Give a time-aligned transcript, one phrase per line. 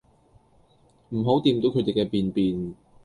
[1.09, 2.73] 唔好掂到佢哋嘅便便